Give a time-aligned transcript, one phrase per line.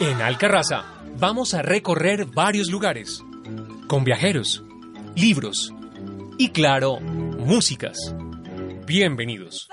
[0.00, 0.84] En Alcarraza
[1.18, 3.22] vamos a recorrer varios lugares,
[3.86, 4.62] con viajeros,
[5.14, 5.72] libros
[6.38, 7.96] y claro, músicas.
[8.86, 9.68] Bienvenidos.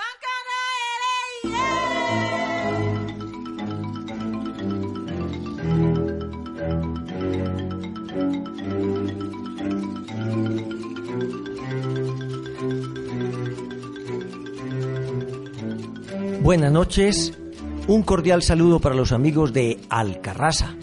[16.51, 17.39] Buenas noches,
[17.87, 20.75] un cordial saludo para los amigos de Alcarraza,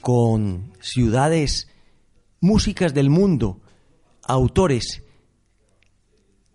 [0.00, 1.68] con ciudades,
[2.40, 3.60] músicas del mundo,
[4.22, 5.02] autores.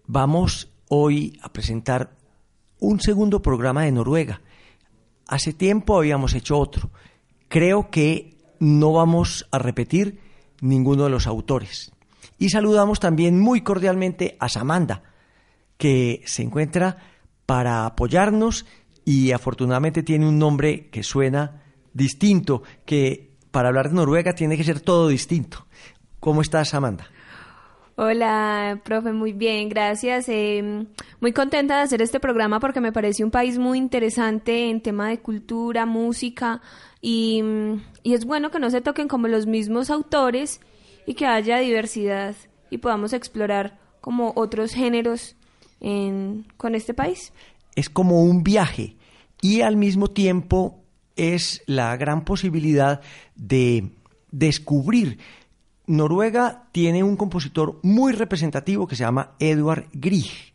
[0.08, 2.16] Vamos hoy a presentar
[2.80, 4.41] un segundo programa de Noruega.
[5.27, 6.91] Hace tiempo habíamos hecho otro.
[7.49, 10.21] Creo que no vamos a repetir
[10.62, 11.91] ninguno de los autores.
[12.38, 15.04] Y saludamos también muy cordialmente a Samanda,
[15.77, 17.19] que se encuentra
[17.49, 18.67] para apoyarnos
[19.03, 21.63] y afortunadamente tiene un nombre que suena
[21.94, 25.65] distinto, que para hablar de Noruega tiene que ser todo distinto.
[26.20, 27.07] ¿Cómo estás, Amanda?
[27.96, 30.29] Hola, profe, muy bien, gracias.
[30.29, 30.85] Eh,
[31.21, 35.09] muy contenta de hacer este programa porque me parece un país muy interesante en tema
[35.09, 36.62] de cultura, música
[37.02, 37.43] y,
[38.04, 40.62] y es bueno que no se toquen como los mismos autores
[41.07, 42.35] y que haya diversidad
[42.70, 45.35] y podamos explorar como otros géneros
[45.80, 47.34] con este país.
[47.76, 48.96] Es como un viaje
[49.41, 50.84] y al mismo tiempo
[51.16, 53.02] es la gran posibilidad
[53.36, 53.91] de
[54.32, 55.20] descubrir.
[55.88, 60.54] Noruega tiene un compositor muy representativo que se llama Edvard Grieg.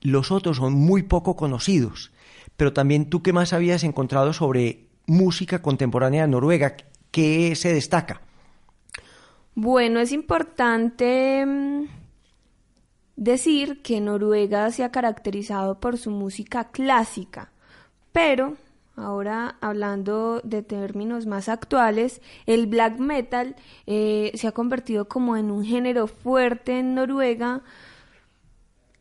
[0.00, 2.12] Los otros son muy poco conocidos.
[2.56, 6.76] Pero también tú qué más habías encontrado sobre música contemporánea de Noruega,
[7.10, 8.20] ¿qué se destaca?
[9.54, 11.84] Bueno, es importante mm,
[13.20, 17.52] decir que Noruega se ha caracterizado por su música clásica,
[18.12, 18.56] pero
[18.96, 25.50] ahora hablando de términos más actuales, el black metal eh, se ha convertido como en
[25.50, 27.60] un género fuerte en Noruega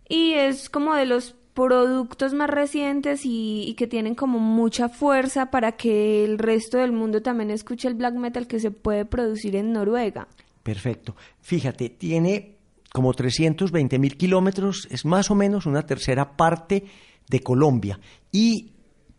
[0.09, 5.49] y es como de los productos más recientes y, y, que tienen como mucha fuerza
[5.49, 9.55] para que el resto del mundo también escuche el black metal que se puede producir
[9.55, 10.27] en Noruega.
[10.63, 11.15] Perfecto.
[11.41, 12.58] Fíjate, tiene
[12.93, 16.85] como 320 mil kilómetros, es más o menos una tercera parte
[17.27, 17.99] de Colombia.
[18.31, 18.71] Y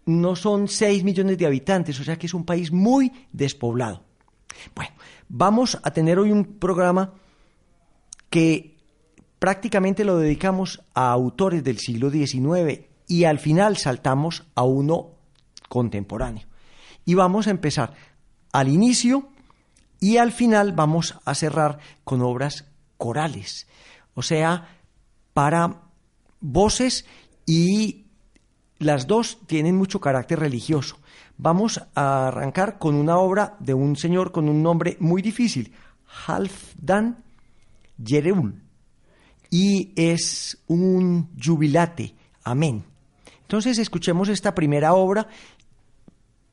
[0.07, 4.03] no son 6 millones de habitantes, o sea que es un país muy despoblado.
[4.75, 4.93] Bueno,
[5.29, 7.15] vamos a tener hoy un programa
[8.29, 8.77] que
[9.39, 15.13] prácticamente lo dedicamos a autores del siglo XIX y al final saltamos a uno
[15.69, 16.47] contemporáneo.
[17.05, 17.95] Y vamos a empezar
[18.53, 19.29] al inicio
[20.01, 22.70] y al final vamos a cerrar con obras
[23.01, 23.67] corales,
[24.15, 24.69] o sea,
[25.33, 25.81] para
[26.41, 27.07] voces
[27.47, 28.05] y
[28.79, 30.99] las dos tienen mucho carácter religioso.
[31.39, 35.73] Vamos a arrancar con una obra de un señor con un nombre muy difícil,
[36.27, 37.25] Halfdan
[38.05, 38.63] Jereul,
[39.51, 42.85] y es un jubilate, amén.
[43.43, 45.27] Entonces escuchemos esta primera obra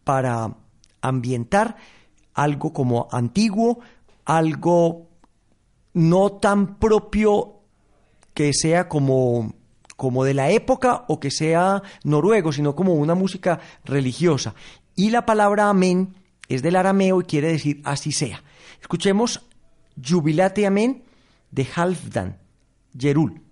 [0.05, 0.55] para
[1.01, 1.75] ambientar
[2.33, 3.79] algo como antiguo,
[4.23, 5.06] algo
[5.97, 7.55] no tan propio
[8.35, 9.55] que sea como,
[9.95, 14.53] como de la época o que sea noruego, sino como una música religiosa.
[14.95, 16.15] Y la palabra amén
[16.49, 18.43] es del arameo y quiere decir así sea.
[18.79, 19.41] Escuchemos
[19.99, 21.03] Jubilate Amén
[21.49, 22.37] de Halfdan,
[22.95, 23.46] Jerul.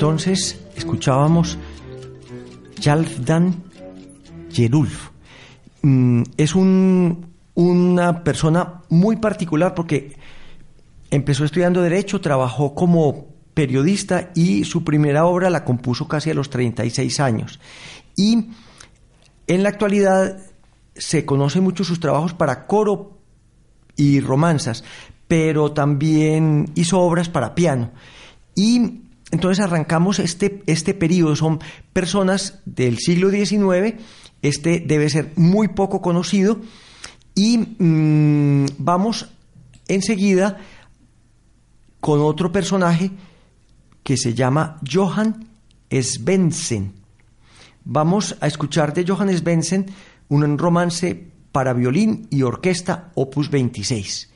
[0.00, 1.58] Entonces escuchábamos
[2.80, 3.64] Jalfdan
[4.50, 5.10] Jerulf.
[5.82, 10.16] Mm, es una persona muy particular porque
[11.10, 16.48] empezó estudiando Derecho, trabajó como periodista y su primera obra la compuso casi a los
[16.48, 17.60] 36 años.
[18.16, 18.46] Y
[19.48, 20.38] en la actualidad
[20.94, 23.18] se conocen mucho sus trabajos para coro
[23.96, 24.82] y romanzas,
[25.28, 27.90] pero también hizo obras para piano.
[28.54, 31.60] Y entonces arrancamos este, este periodo, son
[31.92, 33.94] personas del siglo XIX,
[34.42, 36.60] este debe ser muy poco conocido,
[37.34, 39.28] y mm, vamos
[39.88, 40.58] enseguida
[42.00, 43.10] con otro personaje
[44.02, 45.46] que se llama Johann
[45.90, 46.92] Svensson.
[47.84, 49.86] Vamos a escuchar de Johann Svensson
[50.28, 54.30] un romance para violín y orquesta opus 26.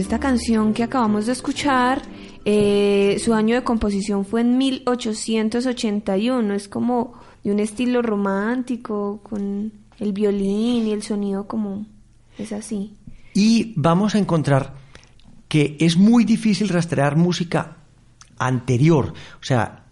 [0.00, 2.02] Esta canción que acabamos de escuchar,
[2.44, 9.72] eh, su año de composición fue en 1881, es como de un estilo romántico, con
[9.98, 11.86] el violín y el sonido como
[12.38, 12.94] es así.
[13.34, 14.74] Y vamos a encontrar
[15.48, 17.76] que es muy difícil rastrear música
[18.38, 19.84] anterior, o sea,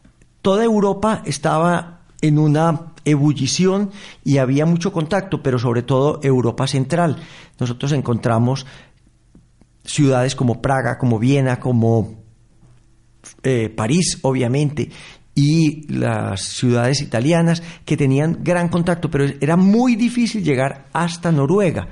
[0.42, 3.90] toda Europa estaba en una ebullición
[4.24, 7.16] y había mucho contacto, pero sobre todo Europa Central.
[7.58, 8.66] Nosotros encontramos
[9.84, 12.14] ciudades como Praga, como Viena, como
[13.42, 14.90] eh, París, obviamente,
[15.34, 21.88] y las ciudades italianas que tenían gran contacto, pero era muy difícil llegar hasta Noruega.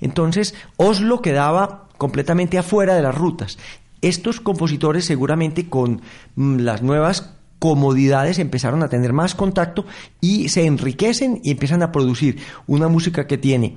[0.00, 3.58] Entonces, Oslo quedaba completamente afuera de las rutas.
[4.02, 6.02] Estos compositores seguramente con
[6.36, 9.86] mm, las nuevas comodidades empezaron a tener más contacto
[10.20, 13.76] y se enriquecen y empiezan a producir una música que tiene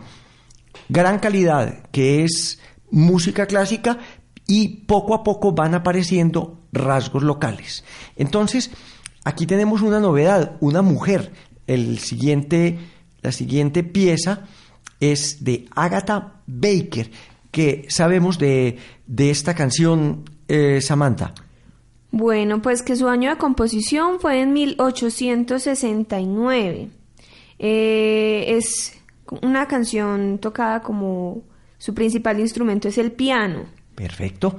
[0.89, 2.59] gran calidad, que es
[2.91, 3.99] música clásica
[4.47, 7.83] y poco a poco van apareciendo rasgos locales.
[8.15, 8.71] Entonces,
[9.23, 11.31] aquí tenemos una novedad, una mujer.
[11.67, 12.79] El siguiente,
[13.21, 14.45] la siguiente pieza
[14.99, 17.11] es de Agatha Baker,
[17.51, 18.79] que sabemos de,
[19.17, 21.35] esta canción, eh, Samantha.
[22.11, 26.87] Bueno, pues que su año de composición fue en 1869.
[27.59, 28.93] Eh, es
[29.41, 31.43] una canción tocada como
[31.77, 33.65] su principal instrumento es el piano.
[33.95, 34.57] Perfecto.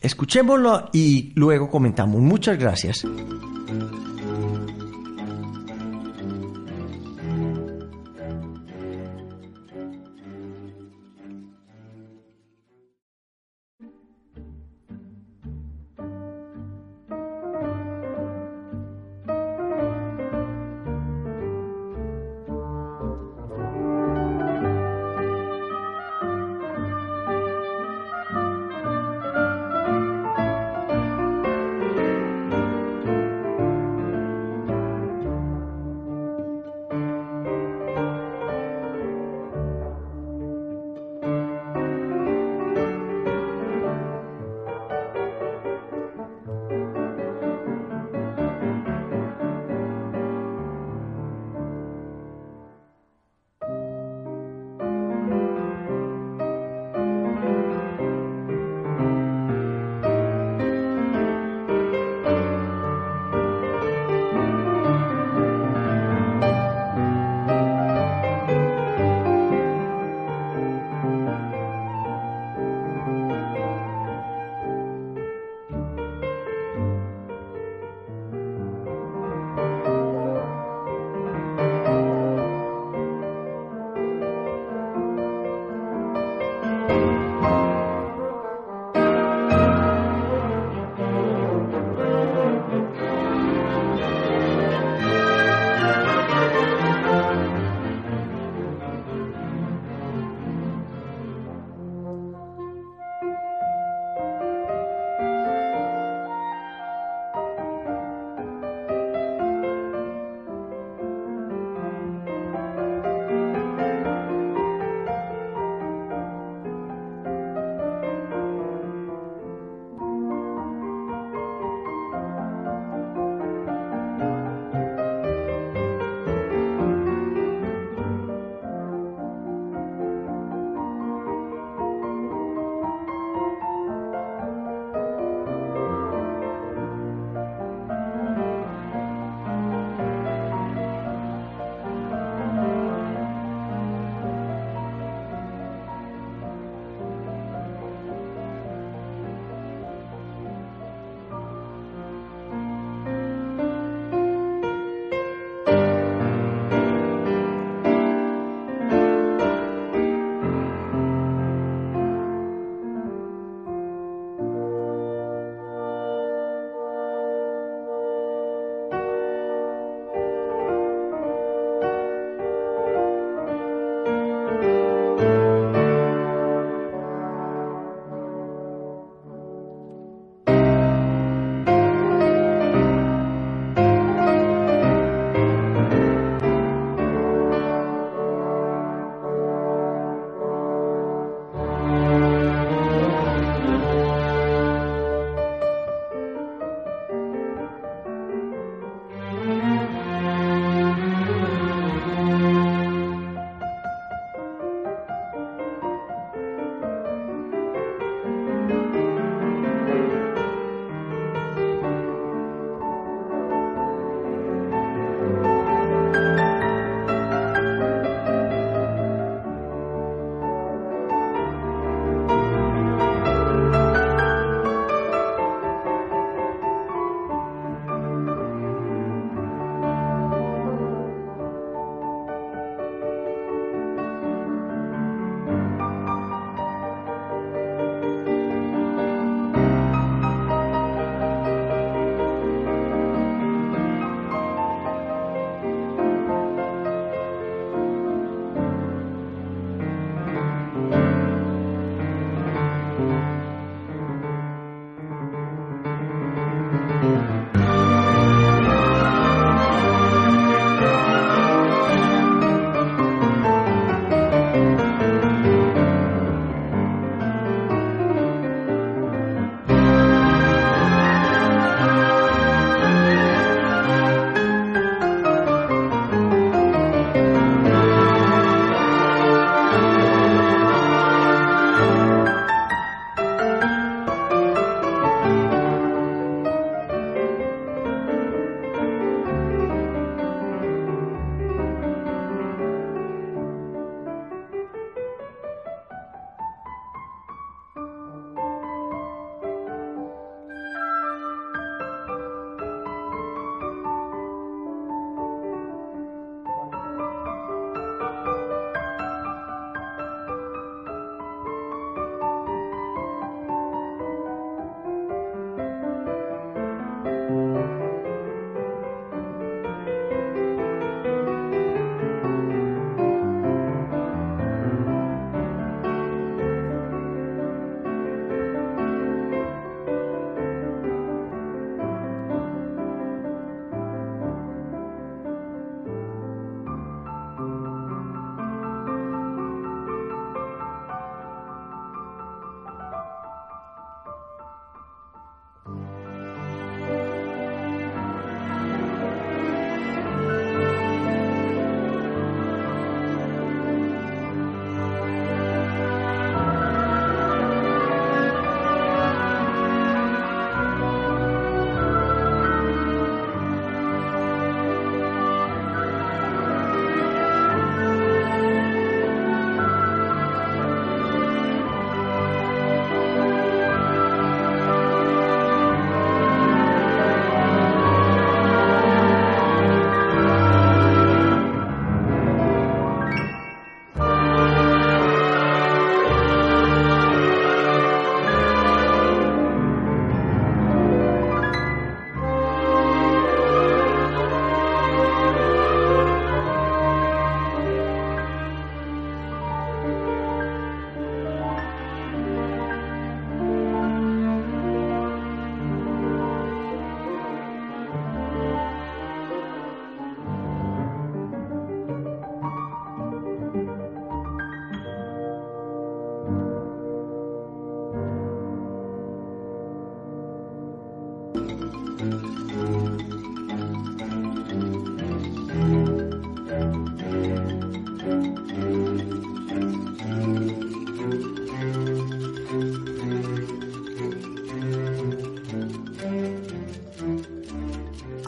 [0.00, 2.20] Escuchémoslo y luego comentamos.
[2.20, 3.04] Muchas gracias.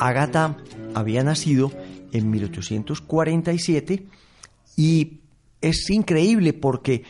[0.00, 0.56] Agatha
[0.94, 1.70] había nacido
[2.12, 4.06] en 1847
[4.76, 5.20] y
[5.60, 7.04] es increíble porque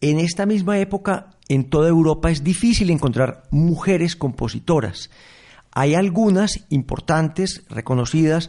[0.00, 5.10] en esta misma época en toda Europa es difícil encontrar mujeres compositoras.
[5.70, 8.48] Hay algunas importantes, reconocidas,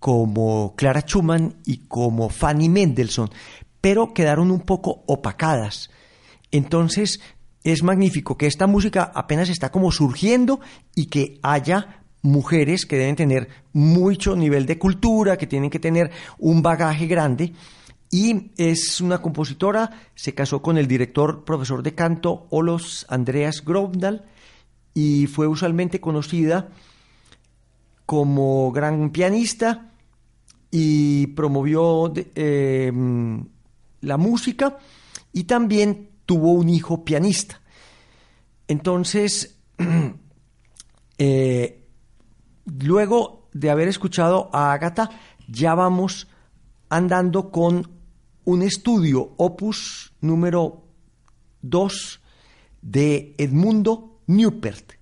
[0.00, 3.30] como Clara Schumann y como Fanny Mendelssohn,
[3.80, 5.90] pero quedaron un poco opacadas.
[6.50, 7.20] Entonces,
[7.62, 10.60] es magnífico que esta música apenas está como surgiendo
[10.94, 16.10] y que haya mujeres que deben tener mucho nivel de cultura, que tienen que tener
[16.38, 17.52] un bagaje grande.
[18.10, 24.24] Y es una compositora, se casó con el director profesor de canto Olos Andreas Grovdal
[24.94, 26.68] y fue usualmente conocida
[28.06, 29.90] como gran pianista
[30.70, 33.44] y promovió em,
[34.00, 34.78] la música
[35.32, 37.60] y también tuvo un hijo pianista.
[38.66, 39.58] Entonces,
[41.18, 41.83] eh,
[42.64, 45.10] luego de haber escuchado a Agatha,
[45.48, 46.28] ya vamos
[46.88, 47.90] andando con
[48.44, 50.84] un estudio, opus número
[51.62, 52.20] 2
[52.82, 54.94] de Edmundo Newpert.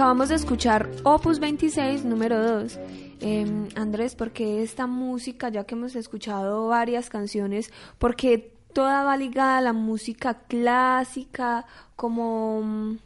[0.00, 2.78] Acabamos de escuchar Opus 26, número 2.
[3.20, 9.04] Em, Andrés, ¿por qué esta música, ya que hemos escuchado varias canciones, por qué toda
[9.04, 12.98] va ligada a la música clásica, como mm,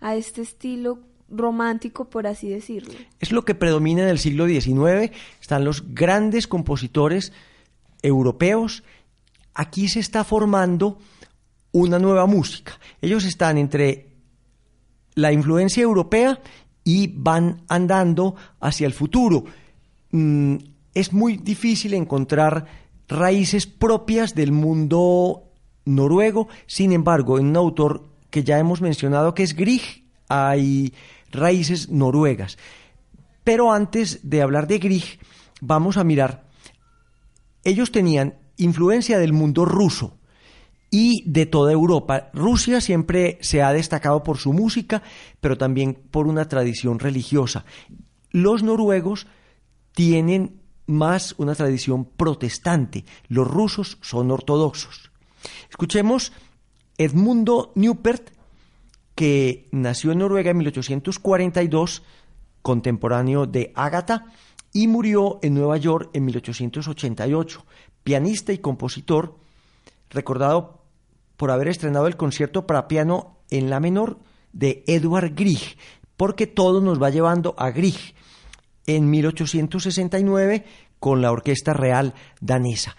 [0.00, 0.98] a este estilo
[1.30, 2.94] romántico, por así decirlo?
[3.20, 5.12] Es lo que predomina en el siglo XIX.
[5.40, 7.32] Están los grandes compositores
[8.02, 8.82] europeos.
[9.54, 10.98] Aquí se está formando
[11.70, 12.80] una nueva música.
[13.00, 14.15] Ellos están entre
[15.16, 16.40] la influencia europea
[16.84, 19.44] y van andando hacia el futuro.
[20.12, 20.56] Mm,
[20.94, 22.66] es muy difícil encontrar
[23.08, 25.42] raíces propias del mundo
[25.84, 30.92] noruego, sin embargo, en un autor que ya hemos mencionado que es Grieg, hay
[31.30, 32.58] raíces noruegas.
[33.42, 35.18] Pero antes de hablar de Grieg,
[35.60, 36.44] vamos a mirar,
[37.64, 40.18] ellos tenían influencia del mundo ruso,
[40.90, 42.30] y de toda Europa.
[42.32, 45.02] Rusia siempre se ha destacado por su música,
[45.40, 47.64] pero también por una tradición religiosa.
[48.30, 49.26] Los noruegos
[49.92, 55.10] tienen más una tradición protestante, los rusos son ortodoxos.
[55.68, 56.32] Escuchemos
[56.98, 58.30] Edmundo Newpert,
[59.14, 62.02] que nació en Noruega en 1842,
[62.62, 64.26] contemporáneo de Ágata,
[64.72, 67.64] y murió en Nueva York en 1888,
[68.04, 69.38] pianista y compositor,
[70.10, 70.82] recordado
[71.36, 74.18] por haber estrenado el concierto para piano en la menor
[74.52, 75.76] de Edward Grieg,
[76.16, 78.14] porque todo nos va llevando a Grieg
[78.86, 80.64] en 1869
[80.98, 82.96] con la Orquesta Real Danesa.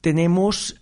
[0.00, 0.80] Tenemos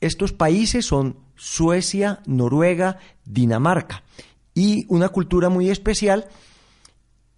[0.00, 4.02] estos países son Suecia, Noruega, Dinamarca
[4.54, 6.26] y una cultura muy especial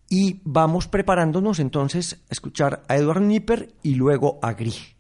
[0.09, 4.97] y vamos preparándonos entonces a escuchar a Edward Nipper y luego a Grieg.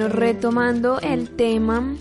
[0.00, 1.94] Bueno, retomando el tema,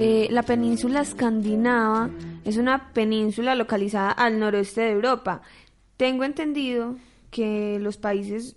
[0.00, 2.10] eh, la península escandinava
[2.44, 5.42] es una península localizada al noroeste de Europa.
[5.96, 6.96] Tengo entendido
[7.30, 8.56] que los países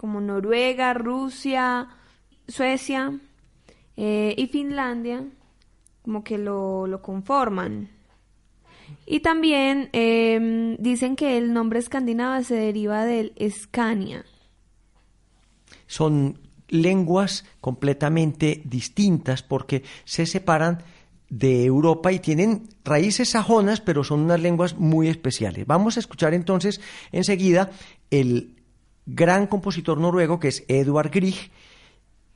[0.00, 1.86] como Noruega, Rusia,
[2.48, 3.16] Suecia
[3.96, 5.24] eh, y Finlandia
[6.02, 7.90] como que lo, lo conforman.
[9.06, 14.24] Y también em, dicen que el nombre escandinava se deriva del Escania.
[15.86, 20.82] Son lenguas completamente distintas porque se separan
[21.28, 25.66] de Europa y tienen raíces sajonas, pero son unas lenguas muy especiales.
[25.66, 26.80] Vamos a escuchar entonces
[27.12, 27.70] enseguida
[28.10, 28.54] el
[29.06, 31.50] gran compositor noruego que es Edvard Grieg.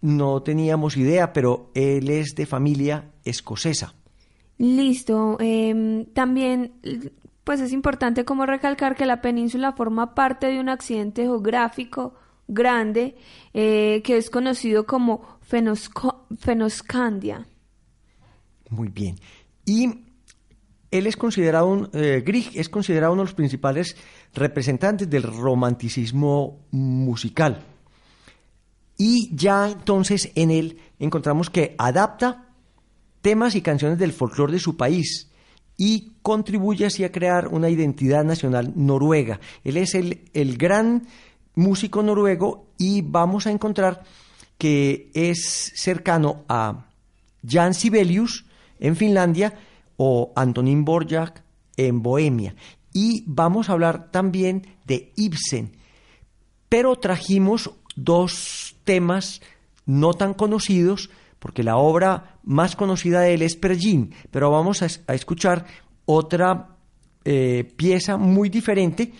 [0.00, 3.94] No teníamos idea, pero él es de familia escocesa.
[4.58, 5.36] Listo.
[5.40, 6.72] Em, también,
[7.44, 12.14] pues es importante como recalcar que la península forma parte de un accidente geográfico
[12.52, 13.16] grande
[13.54, 15.38] eh, que es conocido como
[16.38, 17.46] Fenoscandia.
[18.68, 19.16] Muy bien.
[19.64, 19.88] Y
[20.90, 23.96] él es considerado, un, eh, Grieg es considerado uno de los principales
[24.34, 27.64] representantes del romanticismo musical.
[28.96, 32.48] Y ya entonces en él encontramos que adapta
[33.22, 35.30] temas y canciones del folclore de su país
[35.76, 39.40] y contribuye así a crear una identidad nacional noruega.
[39.64, 41.06] Él es el, el gran
[41.54, 44.02] músico noruego y vamos a encontrar
[44.58, 46.86] que es cercano a
[47.46, 48.44] Jan Sibelius
[48.78, 49.54] en Finlandia
[49.96, 51.42] o Antonín Borjak
[51.76, 52.54] en Bohemia.
[52.92, 55.76] Y vamos a hablar también de Ibsen.
[56.68, 59.40] Pero trajimos dos temas
[59.86, 65.14] no tan conocidos, porque la obra más conocida de él es Pergin, pero vamos a,
[65.14, 65.66] escuchar
[66.04, 66.76] otra
[67.24, 69.12] eh, pieza muy diferente.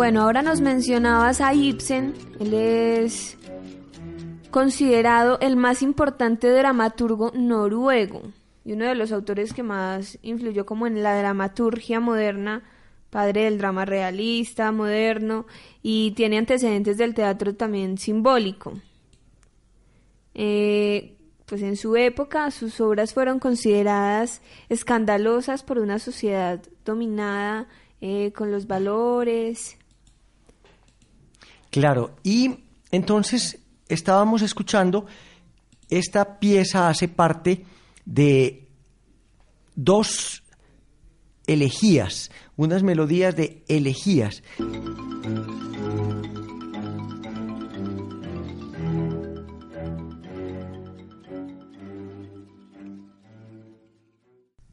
[0.00, 3.36] Bueno, ahora nos mencionabas a Ibsen, él es
[4.50, 8.22] considerado el más importante dramaturgo noruego
[8.64, 12.62] y uno de los autores que más influyó como en la dramaturgia moderna,
[13.10, 15.44] padre del drama realista, moderno,
[15.82, 18.72] y tiene antecedentes del teatro también simbólico.
[20.32, 24.40] Eh, pues en su época sus obras fueron consideradas
[24.70, 27.68] escandalosas por una sociedad dominada
[28.00, 29.76] eh, con los valores.
[31.70, 35.06] Claro, y entonces estábamos escuchando,
[35.88, 37.64] esta pieza hace parte
[38.04, 38.68] de
[39.74, 40.42] dos
[41.46, 44.42] elegías, unas melodías de elegías.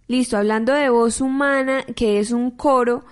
[0.07, 3.03] Listo, hablando de voz humana, que es un coro,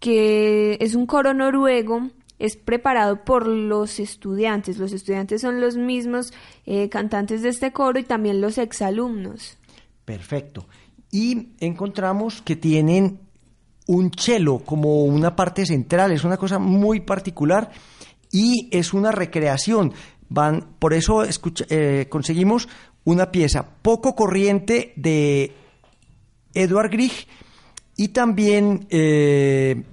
[0.00, 2.10] que es un coro noruego,
[2.42, 4.76] es preparado por los estudiantes.
[4.76, 6.32] Los estudiantes son los mismos
[6.66, 9.58] eh, cantantes de este coro y también los exalumnos.
[10.04, 10.66] Perfecto.
[11.12, 13.20] Y encontramos que tienen
[13.86, 17.70] un cello como una parte central, es una cosa muy particular
[18.32, 19.92] y es una recreación.
[20.28, 21.22] Van, por eso
[21.68, 22.68] eh, conseguimos
[23.04, 25.54] una pieza poco corriente de
[26.54, 27.12] Edward Grieg
[27.96, 29.84] y también eh,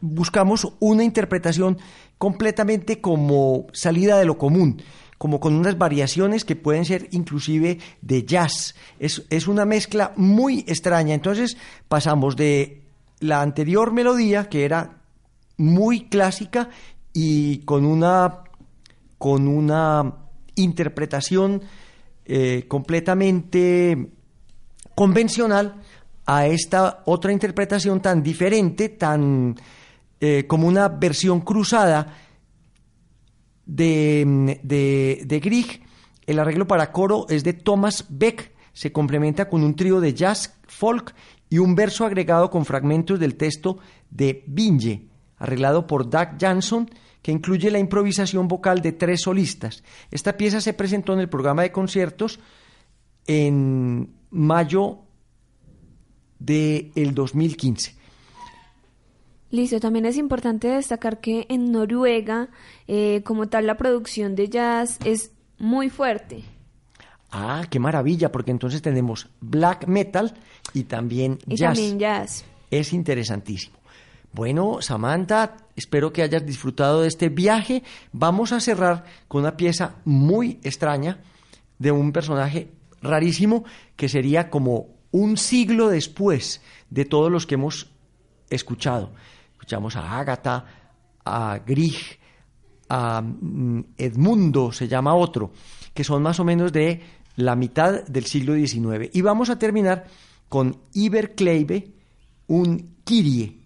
[0.00, 1.78] buscamos una interpretación
[2.18, 4.82] completamente como salida de lo común,
[5.18, 8.74] como con unas variaciones que pueden ser inclusive de jazz.
[8.98, 11.14] Es, es una mezcla muy extraña.
[11.14, 11.56] Entonces
[11.88, 12.82] pasamos de
[13.20, 14.98] la anterior melodía, que era
[15.56, 16.70] muy clásica
[17.12, 18.44] y con una,
[19.18, 20.14] con una
[20.54, 21.62] interpretación
[22.24, 24.10] eh, completamente
[24.94, 25.82] convencional,
[26.26, 29.56] a esta otra interpretación tan diferente, tan
[30.20, 32.14] eh, como una versión cruzada
[33.66, 35.82] de, de, de Grieg.
[36.26, 40.58] El arreglo para coro es de Thomas Beck, se complementa con un trío de jazz,
[40.66, 41.14] folk
[41.48, 43.78] y un verso agregado con fragmentos del texto
[44.10, 46.88] de Binge, arreglado por Doug Jansson,
[47.22, 49.82] que incluye la improvisación vocal de tres solistas.
[50.10, 52.40] Esta pieza se presentó en el programa de conciertos
[53.26, 55.00] en mayo
[56.38, 57.99] del de 2015.
[59.50, 62.48] Listo, también es importante destacar que en Noruega,
[62.86, 66.44] eh, como tal, la producción de jazz es muy fuerte.
[67.32, 70.34] Ah, qué maravilla, porque entonces tenemos black metal
[70.72, 71.74] y también y jazz.
[71.74, 72.44] También jazz.
[72.70, 73.76] Es interesantísimo.
[74.32, 77.82] Bueno, Samantha, espero que hayas disfrutado de este viaje.
[78.12, 81.18] Vamos a cerrar con una pieza muy extraña
[81.80, 82.68] de un personaje
[83.02, 83.64] rarísimo
[83.96, 87.90] que sería como un siglo después de todos los que hemos
[88.48, 89.10] escuchado
[89.60, 90.64] escuchamos a Ágata,
[91.22, 92.18] a Grieg,
[92.88, 95.52] a mm, Edmundo, se llama otro,
[95.92, 97.02] que son más o menos de
[97.36, 99.10] la mitad del siglo XIX.
[99.12, 100.06] Y vamos a terminar
[100.48, 101.92] con Iber Kleibe,
[102.46, 103.58] un Kyrie.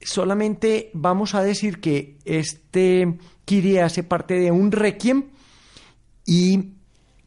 [0.00, 5.26] Solamente vamos a decir que este Kyrie hace parte de un requiem
[6.24, 6.72] y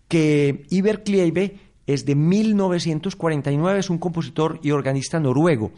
[0.08, 5.72] que Iber Kleibe es de 1949, es un compositor y organista noruego.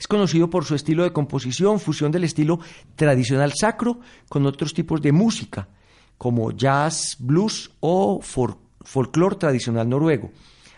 [0.00, 2.58] Es conocido por su estilo de composición, fusión del estilo
[2.96, 5.68] tradicional sacro con otros tipos de música,
[6.16, 10.30] como jazz, blues o folclore tradicional noruego.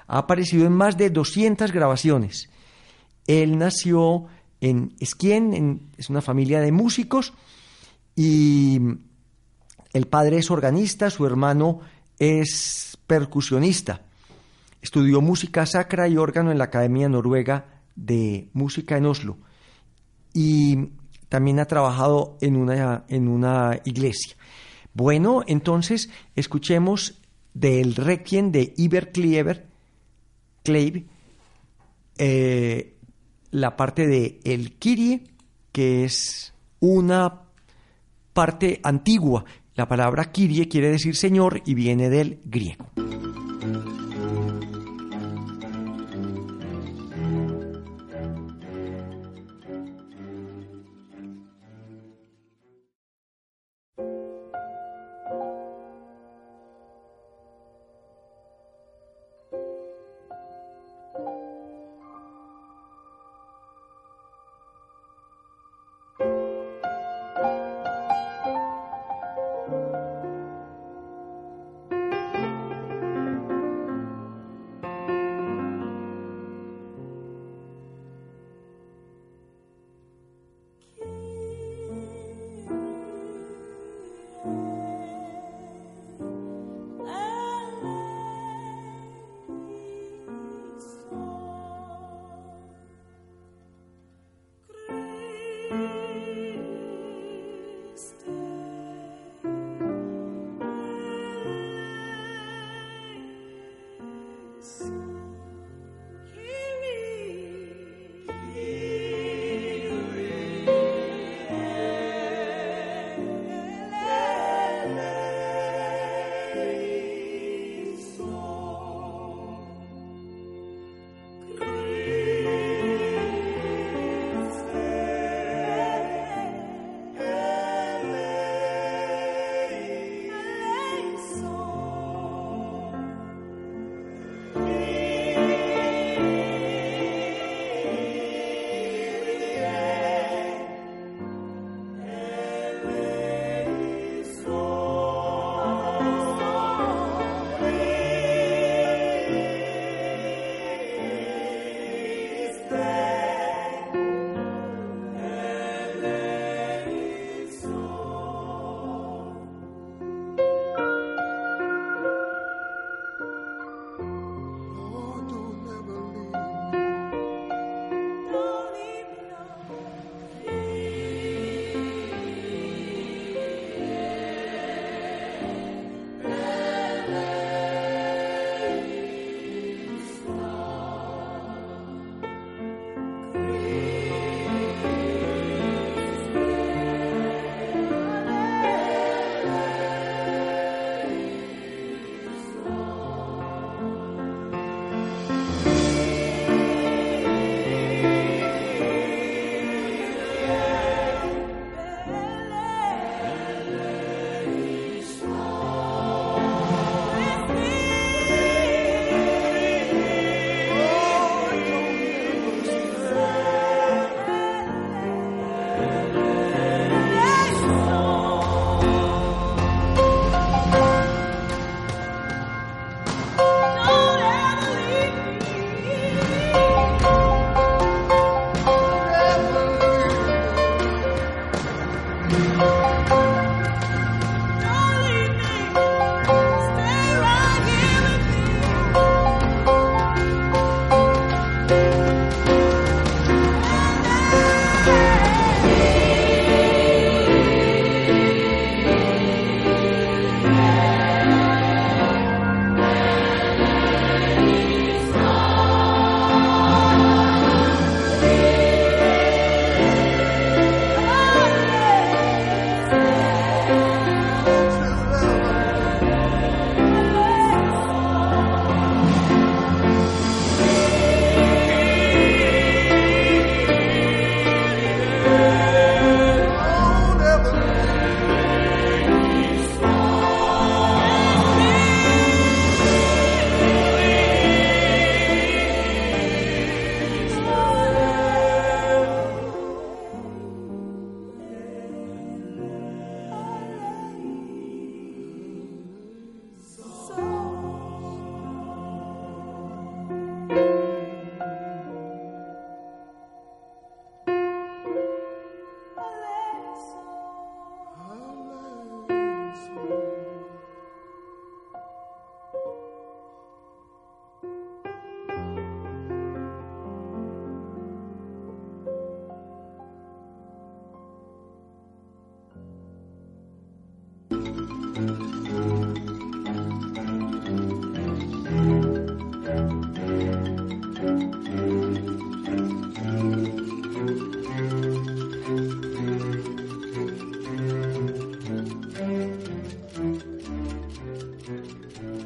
[0.08, 2.50] Ha aparecido en más de 200 grabaciones.
[3.28, 4.26] Él nació
[4.60, 7.32] en Skien, es una familia de músicos,
[8.16, 8.80] y
[9.92, 11.78] el padre es organista, su hermano
[12.18, 14.02] es percusionista.
[14.80, 19.38] Estudió música sacra y órgano en la Academia Noruega de música en Oslo
[20.32, 20.88] y
[21.28, 24.36] también ha trabajado en una, en una iglesia.
[24.95, 27.20] Bueno, entonces escuchemos
[27.55, 29.66] del Requiem de Iber Kleber,
[32.18, 32.95] eh,
[33.51, 35.24] la parte de El Kyrie,
[35.72, 37.43] que es una
[38.32, 39.45] parte antigua.
[39.74, 43.01] La palabra Kyrie quiere decir Señor y viene del griego.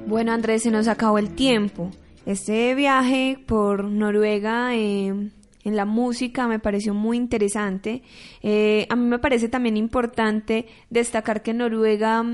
[0.07, 1.91] Bueno, Andrés, se nos acabó el tiempo.
[2.27, 8.03] Este viaje por Noruega eh, en la música me pareció muy interesante.
[8.41, 12.25] Eh, a mí me parece también importante destacar que Noruega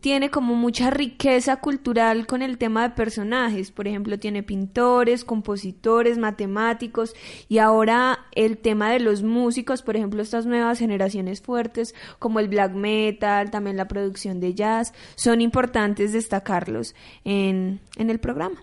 [0.00, 3.70] tiene como mucha riqueza cultural con el tema de personajes.
[3.70, 7.14] Por ejemplo, tiene pintores, compositores, matemáticos
[7.48, 12.48] y ahora el tema de los músicos, por ejemplo, estas nuevas generaciones fuertes como el
[12.48, 16.94] black metal, también la producción de jazz, son importantes destacarlos
[17.24, 18.62] en, en el programa.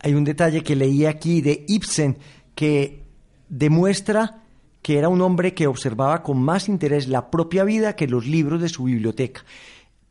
[0.00, 2.18] Hay un detalle que leí aquí de Ibsen
[2.56, 3.04] que
[3.48, 4.42] demuestra
[4.82, 8.60] que era un hombre que observaba con más interés la propia vida que los libros
[8.60, 9.44] de su biblioteca.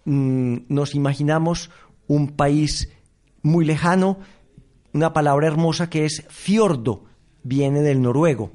[0.05, 1.69] Mm, nos imaginamos
[2.07, 2.89] un país
[3.41, 4.19] muy lejano,
[4.93, 7.05] una palabra hermosa que es fiordo,
[7.43, 8.51] viene del noruego.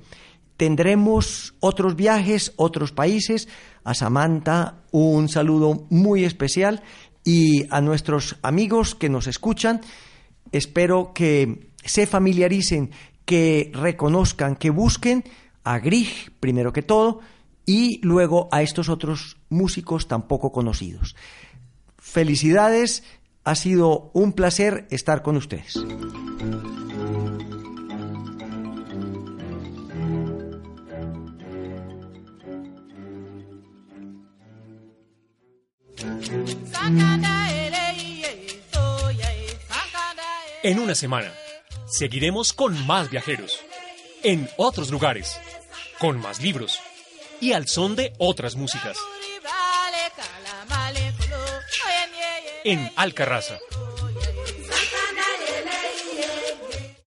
[0.56, 3.48] Tendremos otros viajes, otros países.
[3.84, 6.82] A Samantha un saludo muy especial
[7.24, 9.80] y a nuestros amigos que nos escuchan,
[10.52, 12.90] espero que se familiaricen,
[13.24, 15.24] que reconozcan, que busquen
[15.64, 17.20] a Grieg primero que todo
[17.66, 21.16] y luego a estos otros músicos tan poco conocidos.
[21.98, 23.02] Felicidades,
[23.44, 25.76] ha sido un placer estar con ustedes.
[40.62, 41.32] En una semana,
[41.86, 43.60] seguiremos con más viajeros,
[44.24, 45.40] en otros lugares,
[46.00, 46.80] con más libros
[47.40, 48.96] y al son de otras músicas.
[52.64, 53.58] En Alcarraza